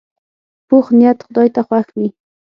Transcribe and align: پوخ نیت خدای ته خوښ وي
پوخ 0.67 0.85
نیت 0.97 1.17
خدای 1.27 1.47
ته 1.55 1.61
خوښ 1.67 1.87
وي 1.97 2.07